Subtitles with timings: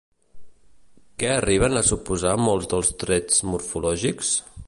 [1.23, 4.35] Què arriben a suposar molts dels trets morfològics?